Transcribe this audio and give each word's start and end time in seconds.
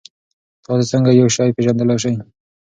تاسې 0.63 0.85
څنګه 0.91 1.09
یو 1.19 1.27
شی 1.35 1.49
پېژندلای 1.55 1.97
سئ؟ 2.03 2.13